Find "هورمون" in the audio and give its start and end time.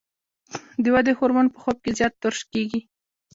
1.17-1.47